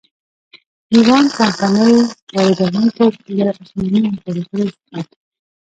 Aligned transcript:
لېوانټ 0.93 1.29
کمپنۍ 1.37 1.93
واردوونکو 2.33 3.03
له 3.45 3.51
عثماني 3.61 3.99
امپراتورۍ 4.09 4.67
څخه. 4.77 4.99